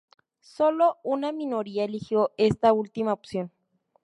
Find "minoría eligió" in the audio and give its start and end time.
1.31-2.31